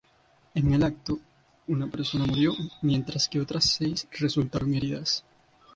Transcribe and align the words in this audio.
En 0.55 0.73
el 0.73 0.81
acto, 0.81 1.19
una 1.67 1.85
persona 1.85 2.25
murió 2.25 2.53
mientras 2.81 3.29
que 3.29 3.39
otras 3.39 3.65
seis 3.65 4.07
resultaron 4.19 4.73
heridas. 4.73 5.23